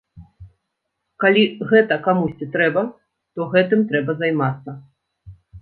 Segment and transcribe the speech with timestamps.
[1.23, 1.43] Калі
[1.73, 2.81] гэта камусьці трэба,
[3.37, 4.71] то гэтым трэба займацца.